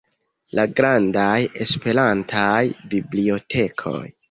La 0.59 0.63
grandaj 0.79 1.35
Esperantaj 1.67 2.65
bibliotekoj. 2.97 4.05